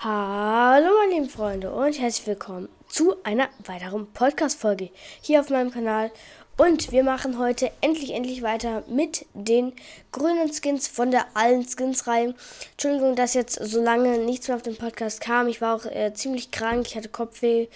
Hallo 0.00 0.90
meine 1.00 1.14
lieben 1.14 1.28
Freunde 1.28 1.72
und 1.72 1.98
herzlich 1.98 2.24
willkommen 2.28 2.68
zu 2.86 3.16
einer 3.24 3.48
weiteren 3.66 4.06
Podcast-Folge 4.12 4.90
hier 5.20 5.40
auf 5.40 5.50
meinem 5.50 5.72
Kanal. 5.72 6.12
Und 6.56 6.92
wir 6.92 7.02
machen 7.02 7.36
heute 7.36 7.72
endlich, 7.80 8.14
endlich 8.14 8.42
weiter 8.42 8.84
mit 8.86 9.26
den 9.34 9.72
grünen 10.12 10.52
Skins 10.52 10.86
von 10.86 11.10
der 11.10 11.26
allen 11.34 11.66
Skins-Reihe. 11.66 12.36
Entschuldigung, 12.70 13.16
dass 13.16 13.34
jetzt 13.34 13.54
so 13.60 13.82
lange 13.82 14.18
nichts 14.18 14.46
mehr 14.46 14.56
auf 14.56 14.62
dem 14.62 14.76
Podcast 14.76 15.20
kam. 15.20 15.48
Ich 15.48 15.60
war 15.60 15.74
auch 15.74 15.84
äh, 15.84 16.14
ziemlich 16.14 16.52
krank, 16.52 16.86
ich 16.86 16.94
hatte 16.94 17.08
Kopfweh 17.08 17.66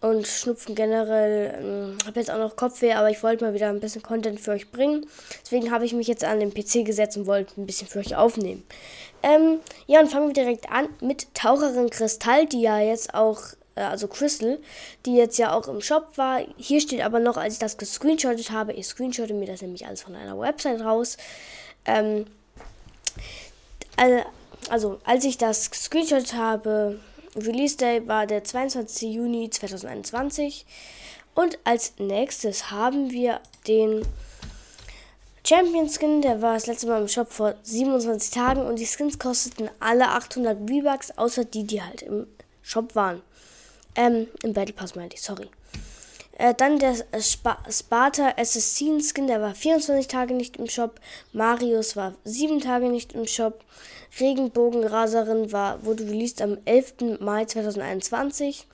und 0.00 0.26
Schnupfen 0.26 0.74
generell. 0.74 1.58
Ähm, 1.60 1.98
habe 2.06 2.20
jetzt 2.20 2.30
auch 2.30 2.38
noch 2.38 2.56
Kopfweh, 2.56 2.92
aber 2.92 3.10
ich 3.10 3.22
wollte 3.22 3.44
mal 3.44 3.54
wieder 3.54 3.68
ein 3.68 3.80
bisschen 3.80 4.02
Content 4.02 4.40
für 4.40 4.52
euch 4.52 4.70
bringen. 4.70 5.06
Deswegen 5.42 5.70
habe 5.70 5.84
ich 5.84 5.92
mich 5.92 6.06
jetzt 6.06 6.24
an 6.24 6.40
den 6.40 6.54
PC 6.54 6.84
gesetzt 6.84 7.16
und 7.16 7.26
wollte 7.26 7.60
ein 7.60 7.66
bisschen 7.66 7.88
für 7.88 7.98
euch 7.98 8.14
aufnehmen. 8.14 8.64
Ähm, 9.22 9.58
ja, 9.86 10.00
und 10.00 10.08
fangen 10.08 10.28
wir 10.28 10.34
direkt 10.34 10.70
an 10.70 10.88
mit 11.00 11.34
Taucherin 11.34 11.90
Kristall, 11.90 12.46
die 12.46 12.62
ja 12.62 12.78
jetzt 12.78 13.14
auch, 13.14 13.40
äh, 13.74 13.80
also 13.80 14.06
Crystal, 14.06 14.58
die 15.04 15.16
jetzt 15.16 15.38
ja 15.38 15.52
auch 15.52 15.66
im 15.66 15.80
Shop 15.80 16.16
war. 16.16 16.40
Hier 16.56 16.80
steht 16.80 17.02
aber 17.02 17.18
noch, 17.18 17.36
als 17.36 17.54
ich 17.54 17.60
das 17.60 17.76
gescreenshottet 17.76 18.52
habe, 18.52 18.72
ich 18.72 18.86
screenshotte 18.86 19.34
mir 19.34 19.46
das 19.46 19.62
nämlich 19.62 19.86
alles 19.86 20.02
von 20.02 20.14
einer 20.14 20.38
Website 20.38 20.80
raus. 20.80 21.16
Ähm, 21.84 22.26
also, 24.70 25.00
als 25.04 25.24
ich 25.24 25.38
das 25.38 25.64
screenshottet 25.64 26.34
habe, 26.34 27.00
Release 27.38 27.76
Day 27.76 28.06
war 28.06 28.26
der 28.26 28.44
22. 28.44 29.14
Juni 29.14 29.50
2021. 29.50 30.66
Und 31.34 31.58
als 31.64 31.94
nächstes 31.98 32.70
haben 32.70 33.10
wir 33.10 33.40
den 33.66 34.02
Champion 35.46 35.88
Skin, 35.88 36.20
der 36.20 36.42
war 36.42 36.54
das 36.54 36.66
letzte 36.66 36.88
Mal 36.88 37.00
im 37.00 37.08
Shop 37.08 37.32
vor 37.32 37.54
27 37.62 38.32
Tagen 38.32 38.60
und 38.62 38.78
die 38.78 38.86
Skins 38.86 39.18
kosteten 39.18 39.70
alle 39.80 40.08
800 40.08 40.58
V-Bucks, 40.68 41.12
außer 41.12 41.44
die, 41.44 41.64
die 41.64 41.82
halt 41.82 42.02
im 42.02 42.26
Shop 42.62 42.94
waren. 42.94 43.22
Ähm, 43.94 44.26
im 44.42 44.52
Battle 44.52 44.74
Pass 44.74 44.94
meinte 44.94 45.16
ich, 45.16 45.22
sorry. 45.22 45.48
Äh, 46.38 46.54
dann 46.54 46.78
der 46.78 46.94
Sp 47.18 47.50
Sparta 47.68 48.32
Assassin 48.36 49.00
Skin, 49.02 49.26
der 49.26 49.42
war 49.42 49.54
24 49.54 50.06
Tage 50.06 50.34
nicht 50.34 50.56
im 50.56 50.68
Shop. 50.68 51.00
Marius 51.32 51.96
war 51.96 52.14
7 52.24 52.60
Tage 52.60 52.88
nicht 52.88 53.12
im 53.12 53.26
Shop. 53.26 53.64
Regenbogenraserin 54.20 55.52
war, 55.52 55.84
wurde 55.84 56.04
released 56.04 56.40
am 56.40 56.56
11. 56.64 57.18
Mai 57.20 57.44
2021. 57.44 58.66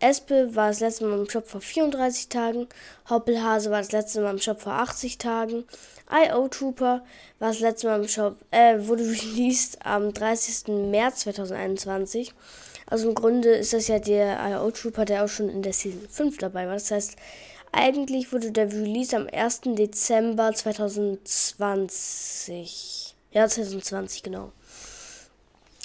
Espe 0.00 0.56
war 0.56 0.68
das 0.68 0.80
letzte 0.80 1.04
Mal 1.04 1.18
im 1.20 1.30
Shop 1.30 1.46
vor 1.46 1.60
34 1.60 2.28
Tagen. 2.28 2.66
Hoppelhase 3.08 3.70
war 3.70 3.78
das 3.78 3.92
letzte 3.92 4.22
Mal 4.22 4.30
im 4.30 4.40
Shop 4.40 4.60
vor 4.60 4.72
80 4.72 5.18
Tagen. 5.18 5.64
IO 6.10 6.48
Trooper 6.48 7.04
war 7.38 7.48
das 7.48 7.60
letzte 7.60 7.86
Mal 7.86 8.00
im 8.00 8.08
Shop, 8.08 8.36
äh, 8.50 8.78
wurde 8.78 9.04
released 9.08 9.84
am 9.84 10.12
30. 10.12 10.68
März 10.90 11.20
2021. 11.20 12.32
Also 12.86 13.08
im 13.08 13.14
Grunde 13.14 13.50
ist 13.50 13.72
das 13.72 13.88
ja 13.88 13.98
der 13.98 14.38
IO 14.50 14.70
Trooper, 14.70 15.04
der 15.04 15.24
auch 15.24 15.28
schon 15.28 15.48
in 15.48 15.62
der 15.62 15.72
Season 15.72 16.06
5 16.08 16.38
dabei 16.38 16.66
war. 16.66 16.74
Das 16.74 16.90
heißt, 16.90 17.16
eigentlich 17.72 18.32
wurde 18.32 18.52
der 18.52 18.70
Release 18.70 19.16
am 19.16 19.26
1. 19.26 19.62
Dezember 19.76 20.52
2020. 20.52 23.16
Ja, 23.32 23.48
2020, 23.48 24.22
genau. 24.22 24.52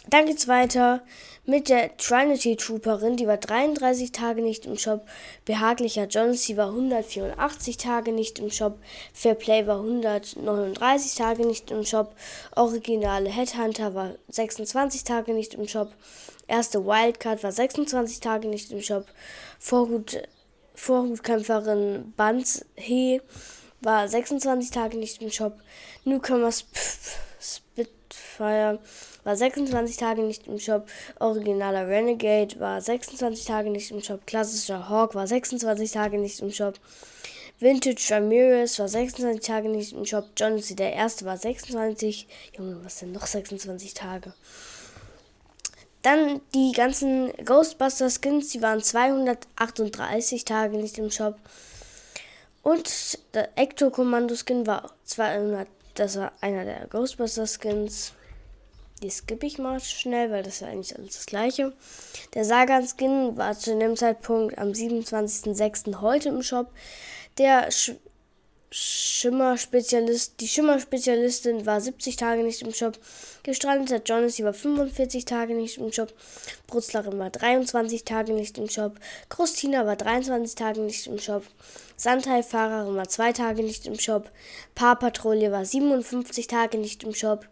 Dann 0.08 0.25
geht's 0.25 0.47
weiter 0.47 1.02
mit 1.45 1.69
der 1.69 1.97
Trinity 1.97 2.56
Trooperin, 2.56 3.17
die 3.17 3.25
war 3.25 3.38
33 3.38 4.11
Tage 4.11 4.44
nicht 4.44 4.67
im 4.67 4.78
Shop. 4.78 5.08
Behaglicher 5.45 6.06
Jones, 6.06 6.45
die 6.45 6.58
war 6.58 6.67
184 6.67 7.78
Tage 7.78 8.11
nicht 8.11 8.38
im 8.38 8.52
Shop. 8.52 8.78
Fairplay 9.13 9.66
war 9.66 9.78
139 9.78 11.16
Tage 11.16 11.47
nicht 11.47 11.72
im 11.72 11.84
Shop. 11.84 12.13
Originale 12.56 13.31
Headhunter 13.31 13.95
war 13.95 14.11
26 14.28 15.03
Tage 15.03 15.34
nicht 15.34 15.56
im 15.56 15.67
Shop. 15.67 15.91
Erste 16.50 16.83
Wildcard 16.83 17.44
war 17.44 17.52
26 17.52 18.22
Tage 18.22 18.47
nicht 18.47 18.72
im 18.72 18.81
Shop. 18.81 19.05
Vorhut, 19.59 20.23
Vorhutkämpferin 20.73 22.11
Banz 22.17 22.66
He 22.75 23.22
war 23.81 24.08
26 24.08 24.72
Tage 24.72 24.97
nicht 24.97 25.22
im 25.22 25.29
Shop. 25.29 25.53
Newcomers 26.06 26.66
Spitfire 27.40 28.79
war 29.24 29.35
26 29.35 29.97
Tage 29.97 30.24
nicht 30.24 30.47
im 30.47 30.57
Shop. 30.57 30.88
Originaler 31.19 31.88
Renegade 31.88 32.59
war 32.59 32.81
26 32.81 33.45
Tage 33.45 33.69
nicht 33.69 33.91
im 33.91 34.01
Shop. 34.01 34.25
Klassischer 34.25 34.90
Hawk 34.90 35.13
war 35.13 35.28
26 35.28 35.91
Tage 35.91 36.18
nicht 36.18 36.40
im 36.40 36.51
Shop. 36.51 36.79
Vintage 37.59 38.07
Ramirez 38.09 38.79
war 38.79 38.88
26 38.88 39.45
Tage 39.45 39.69
nicht 39.69 39.94
im 39.94 40.03
Shop. 40.03 40.25
John 40.35 40.59
C. 40.59 40.74
der 40.74 40.94
erste 40.94 41.25
war 41.25 41.38
26. 41.38 42.28
Junge, 42.57 42.84
was 42.84 42.97
denn 42.97 43.12
noch 43.12 43.28
26 43.28 43.94
Tage? 43.94 44.34
Dann 46.02 46.42
die 46.54 46.72
ganzen 46.72 47.34
Ghostbuster 47.44 48.10
Skins, 48.10 48.50
die 48.50 48.62
waren 48.62 48.82
238 48.82 50.46
Tage 50.46 50.78
nicht 50.78 50.98
im 50.98 51.12
Shop. 51.12 51.36
Und 52.64 53.20
der 53.34 53.58
Ecto 53.58 53.90
Kommando 53.90 54.36
Skin 54.36 54.66
war 54.68 54.92
200, 55.06 55.68
das 55.96 56.18
war 56.18 56.32
einer 56.42 56.66
der 56.66 56.88
Ghostbuster 56.88 57.48
Skins. 57.48 58.14
Die 59.02 59.10
skippe 59.10 59.46
ich 59.46 59.58
mal 59.58 59.80
schnell, 59.80 60.30
weil 60.32 60.44
das 60.44 60.56
ist 60.56 60.62
ja 60.62 60.68
eigentlich 60.68 60.98
alles 60.98 61.16
das 61.16 61.26
gleiche. 61.26 61.74
Der 62.34 62.44
Sagan-Skin 62.44 63.38
war 63.38 63.58
zu 63.58 63.78
dem 63.78 63.96
Zeitpunkt 63.96 64.58
am 64.58 64.70
27.06. 64.70 66.02
heute 66.02 66.30
im 66.30 66.42
Shop. 66.44 66.68
Der 67.38 67.72
Sch 67.72 67.94
Schimmer-Spezialist, 68.72 70.40
die 70.40 70.48
Schimmer-Spezialistin 70.48 71.66
war 71.66 71.81
70 71.81 72.18
Tage 72.18 72.44
nicht 72.44 72.62
im 72.62 72.72
Shop. 72.72 73.00
Gestrandeter 73.44 74.01
Jonas 74.03 74.41
war 74.44 74.53
45 74.53 75.25
Tage 75.25 75.53
nicht 75.53 75.77
im 75.77 75.91
Shop. 75.91 76.13
Brutzlerin 76.67 77.17
war 77.19 77.29
23 77.29 78.03
Tage 78.03 78.33
nicht 78.33 78.57
im 78.57 78.69
Shop. 78.69 78.95
Christina 79.29 79.85
war 79.85 79.95
23 79.95 80.55
Tage 80.55 80.81
nicht 80.81 81.07
im 81.07 81.19
Shop. 81.19 81.44
Sandhai-Fahrerin 81.95 82.95
war 82.95 83.07
2 83.07 83.33
Tage 83.33 83.63
nicht 83.63 83.88
im 83.88 84.00
Shop. 84.00 84.31
Paarpatrouille 84.75 85.51
war 85.51 85.66
57 85.66 86.47
Tage 86.47 86.77
nicht 86.77 87.03
im 87.03 87.13
Shop. 87.13 87.47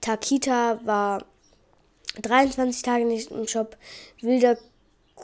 Takita 0.00 0.80
war 0.84 1.24
23 2.22 2.82
Tage 2.82 3.04
nicht 3.04 3.30
im 3.30 3.48
Shop. 3.48 3.76
Wilder 4.20 4.56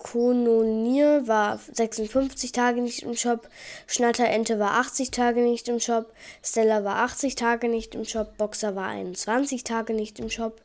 Kononier 0.03 1.29
war 1.29 1.59
56 1.73 2.53
Tage 2.53 2.81
nicht 2.81 3.03
im 3.03 3.15
Shop. 3.15 3.49
Schnatterente 3.87 4.59
war 4.59 4.73
80 4.73 5.11
Tage 5.11 5.43
nicht 5.43 5.69
im 5.69 5.79
Shop. 5.79 6.13
Stella 6.43 6.85
war 6.85 6.97
80 6.97 7.35
Tage 7.35 7.69
nicht 7.69 7.95
im 7.95 8.05
Shop. 8.05 8.37
Boxer 8.39 8.75
war 8.75 8.89
21 8.89 9.63
Tage 9.63 9.93
nicht 9.93 10.19
im 10.19 10.31
Shop. 10.31 10.61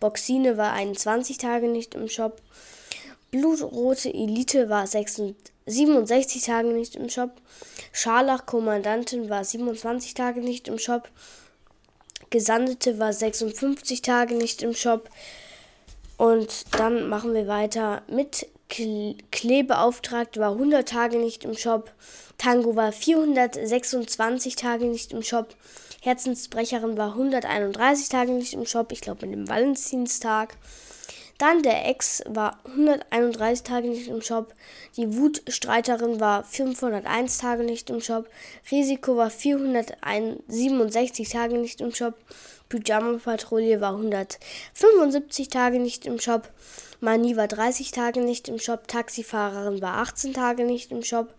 Boxine 0.00 0.56
war 0.56 0.72
21 0.72 1.36
Tage 1.36 1.68
nicht 1.68 1.94
im 1.94 2.08
Shop. 2.08 2.40
Blutrote 3.30 4.12
Elite 4.12 4.70
war 4.70 4.86
67 4.86 6.42
Tage 6.42 6.68
nicht 6.68 6.96
im 6.96 7.10
Shop. 7.10 7.32
Scharlach 7.92 8.46
Kommandantin 8.46 9.28
war 9.28 9.44
27 9.44 10.14
Tage 10.14 10.40
nicht 10.40 10.68
im 10.68 10.78
Shop. 10.78 11.08
Gesandete 12.30 12.98
war 12.98 13.12
56 13.12 14.00
Tage 14.00 14.34
nicht 14.34 14.62
im 14.62 14.74
Shop. 14.74 15.10
Und 16.16 16.64
dann 16.78 17.08
machen 17.08 17.34
wir 17.34 17.46
weiter 17.46 18.02
mit 18.08 18.46
Klebeauftragte 18.70 20.40
war 20.40 20.52
100 20.52 20.88
Tage 20.88 21.18
nicht 21.18 21.44
im 21.44 21.56
Shop. 21.56 21.90
Tango 22.38 22.76
war 22.76 22.92
426 22.92 24.54
Tage 24.56 24.86
nicht 24.86 25.12
im 25.12 25.22
Shop. 25.22 25.54
Herzensbrecherin 26.02 26.96
war 26.96 27.08
131 27.08 28.08
Tage 28.08 28.32
nicht 28.32 28.54
im 28.54 28.64
Shop. 28.64 28.92
Ich 28.92 29.00
glaube 29.00 29.26
mit 29.26 29.34
dem 29.34 29.48
Valentinstag. 29.48 30.56
Dann 31.36 31.62
der 31.62 31.88
Ex 31.88 32.22
war 32.28 32.60
131 32.64 33.64
Tage 33.64 33.88
nicht 33.88 34.08
im 34.08 34.22
Shop. 34.22 34.54
Die 34.96 35.16
Wutstreiterin 35.16 36.20
war 36.20 36.44
501 36.44 37.38
Tage 37.38 37.64
nicht 37.64 37.90
im 37.90 38.00
Shop. 38.00 38.28
Risiko 38.70 39.16
war 39.16 39.30
467 39.30 41.28
Tage 41.28 41.58
nicht 41.58 41.80
im 41.80 41.94
Shop. 41.94 42.14
Pyjama-Patrouille 42.68 43.80
war 43.80 43.94
175 43.94 45.48
Tage 45.48 45.80
nicht 45.80 46.06
im 46.06 46.20
Shop. 46.20 46.48
Mani 47.00 47.36
war 47.36 47.48
30 47.48 47.90
Tage 47.92 48.20
nicht 48.20 48.48
im 48.48 48.58
Shop. 48.58 48.86
Taxifahrerin 48.86 49.80
war 49.80 49.98
18 49.98 50.34
Tage 50.34 50.64
nicht 50.64 50.90
im 50.90 51.02
Shop. 51.02 51.34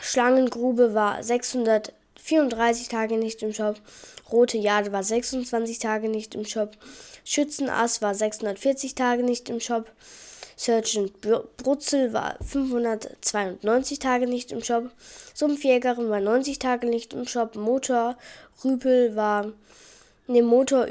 Schlangengrube 0.00 0.94
war 0.94 1.22
634 1.22 2.88
Tage 2.88 3.16
nicht 3.16 3.42
im 3.42 3.52
Shop. 3.52 3.76
Rote 4.30 4.58
Jade 4.58 4.92
war 4.92 5.02
26 5.02 5.78
Tage 5.78 6.08
nicht 6.08 6.34
im 6.34 6.44
Shop. 6.44 6.76
Schützenass 7.24 8.02
war 8.02 8.14
640 8.14 8.94
Tage 8.94 9.22
nicht 9.22 9.48
im 9.48 9.60
Shop. 9.60 9.90
Sergeant 10.56 11.20
Brutzel 11.20 12.12
war 12.12 12.36
592 12.42 13.98
Tage 13.98 14.26
nicht 14.26 14.52
im 14.52 14.62
Shop. 14.62 14.90
Sumpfjägerin 15.34 16.08
war 16.08 16.20
90 16.20 16.58
Tage 16.58 16.86
nicht 16.86 17.12
im 17.12 17.26
Shop. 17.26 17.56
Motor 17.56 18.16
Rüpel 18.64 19.16
war 19.16 19.52
Ne, 20.28 20.42
Motor. 20.42 20.88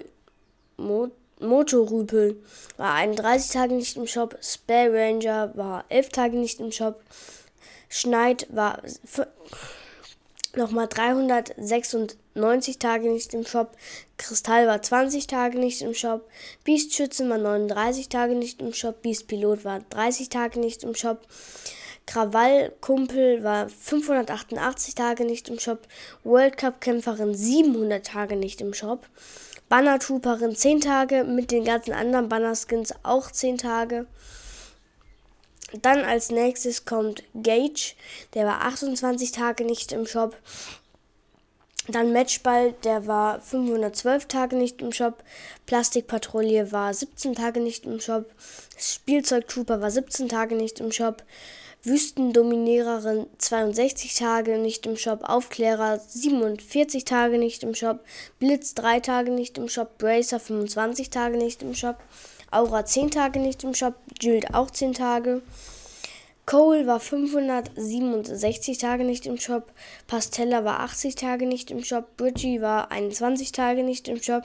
Mo, 0.78 1.10
Motorrüpel 1.40 2.42
war 2.78 2.94
31 2.94 3.52
Tage 3.52 3.74
nicht 3.74 3.98
im 3.98 4.08
Shop. 4.08 4.38
Spare 4.42 4.94
Ranger 4.94 5.52
war 5.56 5.86
11 5.90 6.10
Tage 6.10 6.38
nicht 6.38 6.60
im 6.60 6.72
Shop. 6.72 7.02
Schneid 7.90 8.48
war 8.50 8.82
nochmal 10.56 10.88
396 10.88 12.80
Tage 12.80 13.10
nicht 13.12 13.34
im 13.34 13.46
Shop. 13.46 13.76
Kristall 14.18 14.68
war 14.68 14.82
20 14.82 15.28
Tage 15.28 15.60
nicht 15.60 15.82
im 15.82 15.94
Shop. 15.94 16.28
Beast 16.64 16.94
Schützen 16.94 17.30
war 17.30 17.38
39 17.38 18.10
Tage 18.10 18.36
nicht 18.36 18.62
im 18.62 18.74
Shop. 18.74 19.02
Beast 19.02 19.28
Pilot 19.28 19.66
war 19.66 19.82
30 19.90 20.30
Tage 20.30 20.60
nicht 20.60 20.84
im 20.84 20.96
Shop. 20.96 21.22
Krawallkumpel 22.08 23.44
war 23.44 23.68
588 23.68 24.96
Tage 24.96 25.26
nicht 25.26 25.50
im 25.50 25.60
Shop. 25.60 25.80
World 26.24 26.58
Cup 26.58 26.80
Kämpferin 26.80 27.34
700 27.34 28.06
Tage 28.06 28.36
nicht 28.36 28.62
im 28.62 28.74
Shop. 28.74 29.08
Banner 29.68 30.00
Trooperin 30.00 30.56
10 30.56 30.82
Tage, 30.82 31.24
mit 31.24 31.52
den 31.52 31.66
ganzen 31.66 31.94
anderen 31.94 32.30
Banner 32.30 32.56
Skins 32.56 32.94
auch 33.04 33.32
10 33.32 33.58
Tage. 33.58 34.06
Dann 35.82 36.04
als 36.04 36.30
nächstes 36.30 36.86
kommt 36.86 37.24
Gage, 37.34 37.96
der 38.34 38.46
war 38.46 38.62
28 38.62 39.32
Tage 39.32 39.66
nicht 39.66 39.92
im 39.92 40.06
Shop. 40.06 40.38
Dann 41.88 42.14
Matchball, 42.14 42.74
der 42.84 43.06
war 43.06 43.40
512 43.42 44.26
Tage 44.26 44.56
nicht 44.56 44.82
im 44.82 44.92
Shop. 44.92 45.24
Plastikpatrouille 45.66 46.72
war 46.72 46.94
17 46.94 47.36
Tage 47.36 47.60
nicht 47.60 47.86
im 47.86 48.00
Shop. 48.00 48.26
Spielzeugtrooper 48.78 49.82
war 49.82 49.92
17 49.92 50.28
Tage 50.28 50.56
nicht 50.56 50.80
im 50.80 50.92
Shop. 50.92 51.24
Wüstendominiererin 51.84 53.28
62 53.38 54.16
Tage 54.16 54.58
nicht 54.58 54.88
im 54.88 54.98
Shop. 54.98 55.20
Aufklärer 55.24 56.00
47 56.00 57.06
Tage 57.06 57.38
nicht 57.38 57.62
im 57.62 57.76
Shop. 57.76 58.00
Blitz 58.40 58.74
3 58.74 59.02
Tage 59.02 59.30
nicht 59.30 59.60
im 59.60 59.70
Shop. 59.70 60.00
Bracer 60.00 60.40
25 60.40 61.12
Tage 61.12 61.38
nicht 61.38 61.62
im 61.62 61.76
Shop. 61.76 61.98
Aura 62.56 62.86
10 62.86 63.12
Tage 63.12 63.40
nicht 63.40 63.64
im 63.64 63.74
Shop, 63.74 63.96
Jilt 64.22 64.54
auch 64.54 64.72
10 64.72 64.94
Tage. 64.94 65.42
Cole 66.46 66.86
war 66.86 67.00
567 67.00 68.78
Tage 68.78 69.04
nicht 69.04 69.26
im 69.26 69.40
Shop, 69.40 69.74
Pastella 70.06 70.64
war 70.64 70.82
80 70.82 71.16
Tage 71.16 71.48
nicht 71.48 71.72
im 71.72 71.84
Shop, 71.84 72.16
Bridgie 72.18 72.62
war 72.62 72.92
21 72.92 73.52
Tage 73.52 73.82
nicht 73.82 74.08
im 74.08 74.22
Shop, 74.22 74.44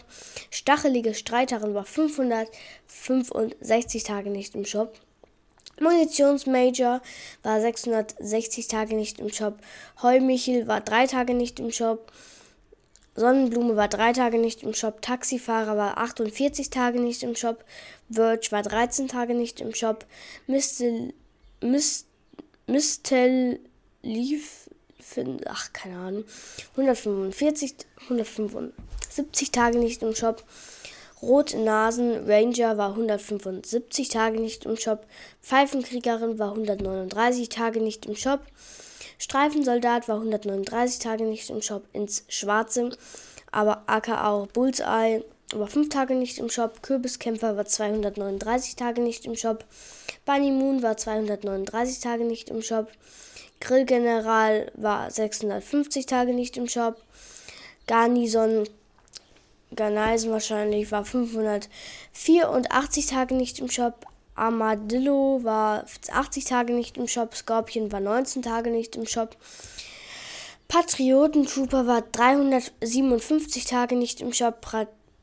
Stachelige 0.51 1.13
Streiterin 1.13 1.75
war 1.75 1.85
565 1.85 4.03
Tage 4.03 4.31
nicht 4.31 4.55
im 4.55 4.65
Shop, 4.65 4.95
Munitionsmajor 5.79 7.03
war 7.43 7.61
660 7.61 8.69
Tage 8.69 8.97
nicht 8.97 9.19
im 9.19 9.31
Shop, 9.31 9.59
Heumichel 10.03 10.67
war 10.67 10.81
3 10.81 11.07
Tage 11.07 11.35
nicht 11.35 11.61
im 11.61 11.71
Shop, 11.71 12.11
Sonnenblume 13.15 13.77
war 13.77 13.89
drei 13.89 14.13
Tage 14.13 14.39
nicht 14.39 14.63
im 14.63 14.73
Shop, 14.73 15.03
Taxifahrer 15.03 15.77
war 15.77 15.99
48 15.99 16.71
Tage 16.71 17.01
nicht 17.01 17.23
im 17.23 17.37
Shop, 17.37 17.65
Verge 18.11 18.53
war 18.53 18.63
13 18.63 19.09
Tage 19.09 19.35
nicht 19.35 19.61
im 19.61 19.75
Shop, 19.75 20.07
Mist, 20.47 20.83
Mistel 22.67 23.61
lief, 24.03 24.71
ach 25.47 25.73
keine 25.73 25.97
Ahnung, 25.99 26.25
145, 26.73 27.75
175 28.03 29.51
Tage 29.53 29.79
nicht 29.79 30.03
im 30.03 30.15
Shop, 30.15 30.45
Rotnasen 31.23 32.25
Ranger 32.27 32.79
war 32.79 32.91
175 32.91 34.09
Tage 34.09 34.41
nicht 34.41 34.65
im 34.65 34.77
Shop, 34.77 35.07
Pfeifenkriegerin 35.43 36.39
war 36.39 36.53
139 36.53 37.51
Tage 37.51 37.81
nicht 37.81 38.07
im 38.07 38.17
Shop, 38.17 38.41
Streifensoldat 39.21 40.09
war 40.09 40.17
139 40.17 40.99
Tage 40.99 41.25
nicht 41.25 41.51
im 41.51 41.61
Shop. 41.61 41.85
Ins 41.93 42.25
Schwarze, 42.29 42.89
aber 43.53 43.83
aka 43.87 44.31
auch 44.31 44.47
Bullseye 44.47 45.23
war 45.53 45.67
5 45.67 45.89
Tage 45.89 46.15
nicht 46.15 46.39
im 46.39 46.49
Shop. 46.49 46.83
Kürbiskämpfer 46.83 47.57
war 47.57 47.65
239 47.65 48.77
Tage 48.77 49.01
nicht 49.01 49.27
im 49.27 49.37
Shop. 49.37 49.65
Bunny 50.25 50.53
Moon 50.53 50.83
war 50.83 50.97
239 50.97 52.01
Tage 52.01 52.25
nicht 52.25 52.51
im 52.51 52.63
Shop. 52.63 52.89
Grillgeneral 53.61 54.71
war 54.75 55.11
650 55.11 56.07
Tage 56.07 56.33
nicht 56.33 56.57
im 56.57 56.69
Shop. 56.69 56.97
Garnison 57.87 58.67
Garnison 59.75 60.33
wahrscheinlich 60.33 60.91
war 60.91 61.05
584 61.05 63.07
Tage 63.07 63.35
nicht 63.35 63.61
im 63.61 63.71
Shop. 63.71 64.07
Armadillo 64.35 65.41
war 65.43 65.85
80 66.11 66.45
Tage 66.45 66.73
nicht 66.73 66.97
im 66.97 67.07
Shop, 67.07 67.35
Scorpion 67.35 67.93
war 67.93 68.01
19 68.01 68.43
Tage 68.43 68.71
nicht 68.71 68.97
im 68.97 69.07
Shop. 69.07 69.37
Patriotentrooper 70.69 71.87
war 71.87 72.03
357 72.03 73.65
Tage 73.65 73.97
nicht 73.97 74.21
im 74.21 74.33
Shop. 74.33 74.61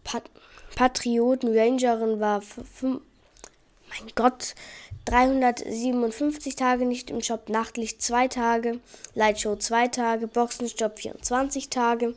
Pat 0.07 0.24
Pat 0.24 0.94
Patriotenrangerin 0.94 2.21
war 2.21 2.42
mein 2.81 4.12
Gott, 4.15 4.56
357 5.04 6.56
Tage 6.56 6.86
nicht 6.86 7.09
im 7.09 7.21
Shop, 7.21 7.50
Nachtlicht 7.50 8.01
2 8.01 8.30
Tage, 8.30 8.80
Lightshow 9.15 9.57
2 9.57 9.89
Tage, 9.89 10.27
Boxenstopp 10.27 11.00
24 11.00 11.69
Tage, 11.69 12.15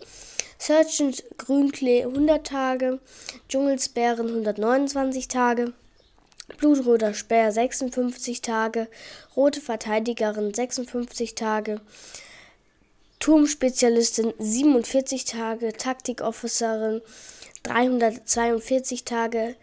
Sergeant 0.56 1.24
Grünklee 1.36 2.04
100 2.04 2.46
Tage, 2.46 3.00
Dschungelsbären 3.48 4.28
129 4.28 5.26
Tage, 5.26 5.72
Blutroter 6.58 7.12
Speer 7.12 7.50
56 7.50 8.40
Tage, 8.40 8.86
Rote 9.34 9.60
Verteidigerin 9.60 10.54
56 10.54 11.34
Tage, 11.34 11.80
Turmspezialistin 13.20 14.32
47 14.38 15.26
Tage, 15.26 15.74
Taktikofficerin 15.74 17.02
342 17.64 19.04
Tage, 19.04 19.56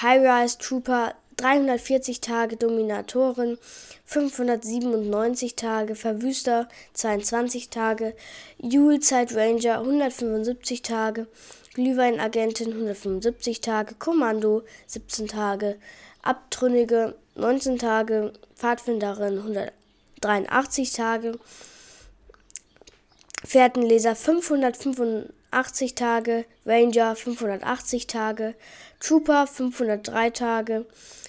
High-Rise 0.00 0.58
Trooper 0.58 1.14
340 1.36 2.20
Tage, 2.20 2.56
Dominatorin 2.56 3.58
597 4.04 5.56
Tage, 5.56 5.96
Verwüster 5.96 6.68
22 6.92 7.68
Tage, 7.68 8.14
Julezeit 8.58 9.34
Ranger 9.34 9.80
175 9.80 10.82
Tage, 10.82 11.26
Glühweinagentin 11.74 12.68
175 12.68 13.60
Tage, 13.60 13.96
Kommando 13.96 14.62
17 14.86 15.26
Tage, 15.26 15.80
Abtrünnige 16.22 17.16
19 17.34 17.78
Tage, 17.78 18.32
Pfadfinderin 18.54 19.38
183 20.20 20.92
Tage, 20.92 21.36
Fährtenleser 23.44 24.14
585 24.14 25.94
Tage, 25.94 26.44
Ranger 26.66 27.16
580 27.16 28.06
Tage, 28.06 28.54
Trooper 29.00 29.46
503 29.46 30.30
Tage, 30.30 30.86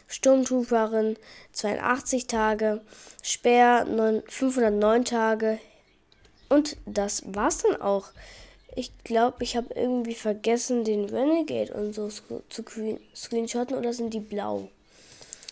Sturmtrooperin 0.08 1.18
82 1.54 2.28
Tage, 2.28 2.82
Speer 3.24 3.86
509 4.28 5.06
Tage 5.06 5.60
und 6.50 6.76
das 6.86 7.24
war's 7.28 7.60
dann 7.60 7.82
auch. 7.82 8.10
Ich 8.76 8.92
glaube, 9.06 9.44
ich 9.44 9.56
habe 9.56 9.74
irgendwie 9.74 10.16
vergessen, 10.16 10.84
den 10.84 11.06
Renegade 11.06 11.74
und 11.74 11.94
so 11.94 12.10
zu 12.10 12.64
screenshotten 13.16 13.78
oder 13.78 13.94
sind 13.94 14.14
die 14.14 14.20
blau? 14.20 14.70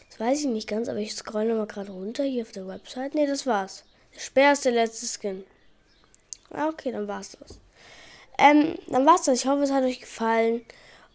Das 0.10 0.20
weiß 0.20 0.42
ich 0.42 0.48
nicht 0.48 0.68
ganz, 0.68 0.90
aber 0.90 1.00
ich 1.00 1.14
scroll 1.14 1.46
nochmal 1.46 1.68
gerade 1.68 1.92
runter 1.92 2.24
hier 2.24 2.44
auf 2.44 2.52
der 2.52 2.68
Website. 2.68 3.16
Ne, 3.16 3.28
das 3.28 3.46
war's. 3.46 3.86
Der 4.14 4.20
Speer 4.20 4.52
ist 4.52 4.66
der 4.66 4.74
letzte 4.74 5.06
Skin. 5.06 5.46
Ah, 6.52 6.70
okay, 6.70 6.92
dann 6.92 7.08
war's 7.08 7.38
das. 7.40 7.60
Ähm, 8.38 8.76
dann 8.88 9.06
war's 9.06 9.24
das. 9.24 9.40
Ich 9.40 9.48
hoffe, 9.48 9.64
es 9.64 9.72
hat 9.72 9.84
euch 9.84 10.00
gefallen. 10.00 10.62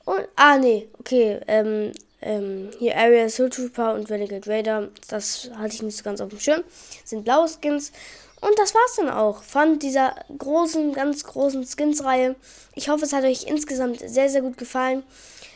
Und, 0.05 0.29
ah, 0.37 0.59
nee, 0.59 0.89
okay, 0.99 1.41
ähm, 1.47 1.93
ähm, 2.21 2.71
hier 2.79 2.97
Area 2.97 3.29
Soul 3.29 3.51
Trooper 3.51 3.95
und 3.95 4.11
Renegade 4.11 4.49
Raider, 4.49 4.89
das 5.09 5.51
hatte 5.57 5.75
ich 5.75 5.83
nicht 5.83 5.97
so 5.97 6.05
ganz 6.05 6.21
auf 6.21 6.31
dem 6.31 6.41
Schirm, 6.41 6.65
sind 7.05 7.25
blaue 7.25 7.49
Skins. 7.49 7.93
Und 8.41 8.59
das 8.59 8.75
war's 8.75 8.97
dann 8.97 9.09
auch 9.09 9.43
von 9.43 9.79
dieser 9.79 10.15
großen, 10.37 10.93
ganz 10.93 11.25
großen 11.25 11.65
Skins-Reihe. 11.65 12.37
Ich 12.75 12.91
hoffe, 12.91 13.05
es 13.05 13.15
hat 13.15 13.25
euch 13.25 13.45
insgesamt 13.45 14.01
sehr, 14.01 14.29
sehr 14.29 14.43
gut 14.43 14.59
gefallen. 14.59 15.03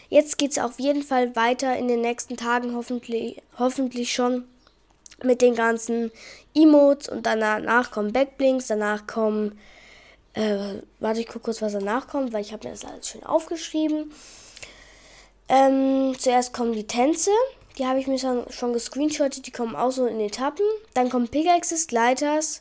Jetzt 0.09 0.39
geht's 0.39 0.59
auf 0.59 0.81
jeden 0.81 1.03
Fall 1.03 1.37
weiter 1.37 1.77
in 1.77 1.87
den 1.87 2.01
nächsten 2.01 2.39
Tagen, 2.39 2.75
hoffentlich, 2.75 3.43
hoffentlich 3.59 4.15
schon 4.15 4.45
mit 5.23 5.43
den 5.43 5.55
ganzen 5.55 6.11
Emotes 6.55 7.09
und 7.09 7.27
danach 7.27 7.91
kommen 7.91 8.13
Backblinks, 8.13 8.69
danach 8.69 9.07
kommen, 9.07 9.59
äh, 10.35 10.77
warte, 11.01 11.21
ich 11.21 11.27
gucke 11.27 11.41
kurz, 11.47 11.63
was 11.63 11.73
danach 11.73 12.09
kommt, 12.09 12.33
weil 12.33 12.43
ich 12.43 12.53
habe 12.53 12.67
mir 12.67 12.75
das 12.75 12.85
alles 12.85 13.09
schön 13.09 13.25
aufgeschrieben. 13.25 14.13
Ähm, 15.49 16.15
zuerst 16.19 16.53
kommen 16.53 16.73
die 16.73 16.87
Tänze, 16.87 17.31
die 17.79 17.87
habe 17.87 18.01
ich 18.01 18.07
mir 18.07 18.19
schon 18.19 18.73
gescreenshottet, 18.73 19.47
die 19.47 19.53
kommen 19.53 19.77
auch 19.77 19.93
so 19.93 20.07
in 20.07 20.21
Etappen. 20.21 20.67
Dann 20.95 21.11
kommen 21.11 21.29
Pickaxes, 21.29 21.87
Gleiters 21.87 22.61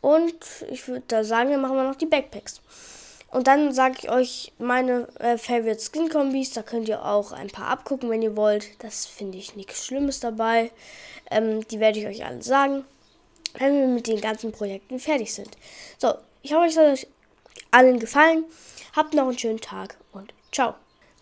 und 0.00 0.34
ich 0.70 0.88
würde 0.88 1.04
da 1.08 1.24
sagen, 1.24 1.50
dann 1.50 1.60
machen 1.60 1.76
wir 1.76 1.84
noch 1.84 1.96
die 1.96 2.06
Backpacks. 2.06 2.60
Und 3.30 3.46
dann 3.46 3.72
sage 3.72 3.96
ich 3.98 4.10
euch 4.10 4.52
meine 4.58 5.06
äh, 5.18 5.36
Favorite 5.36 5.80
Skin 5.80 6.08
Kombis. 6.08 6.52
Da 6.52 6.62
könnt 6.62 6.88
ihr 6.88 7.04
auch 7.04 7.32
ein 7.32 7.48
paar 7.48 7.68
abgucken, 7.68 8.10
wenn 8.10 8.22
ihr 8.22 8.36
wollt. 8.36 8.82
Das 8.82 9.04
finde 9.04 9.36
ich 9.38 9.54
nichts 9.54 9.86
Schlimmes 9.86 10.20
dabei. 10.20 10.70
Ähm, 11.30 11.66
die 11.68 11.78
werde 11.78 11.98
ich 11.98 12.06
euch 12.06 12.24
alle 12.24 12.42
sagen, 12.42 12.84
wenn 13.58 13.78
wir 13.80 13.86
mit 13.86 14.06
den 14.06 14.20
ganzen 14.20 14.50
Projekten 14.52 14.98
fertig 14.98 15.34
sind. 15.34 15.50
So, 15.98 16.14
ich 16.42 16.54
hoffe, 16.54 16.66
es 16.66 16.76
hat 16.78 16.86
euch 16.86 17.06
allen 17.70 17.98
gefallen. 17.98 18.44
Habt 18.96 19.14
noch 19.14 19.28
einen 19.28 19.38
schönen 19.38 19.60
Tag 19.60 19.96
und 20.12 20.32
ciao. 20.50 20.74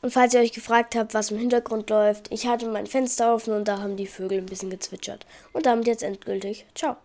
Und 0.02 0.12
falls 0.12 0.34
ihr 0.34 0.40
euch 0.40 0.52
gefragt 0.52 0.94
habt, 0.94 1.14
was 1.14 1.32
im 1.32 1.38
Hintergrund 1.38 1.90
läuft, 1.90 2.32
ich 2.32 2.46
hatte 2.46 2.68
mein 2.68 2.86
Fenster 2.86 3.34
offen 3.34 3.54
und 3.54 3.66
da 3.66 3.80
haben 3.80 3.96
die 3.96 4.06
Vögel 4.06 4.38
ein 4.38 4.46
bisschen 4.46 4.70
gezwitschert. 4.70 5.26
Und 5.52 5.66
damit 5.66 5.88
jetzt 5.88 6.04
endgültig. 6.04 6.66
Ciao. 6.74 6.96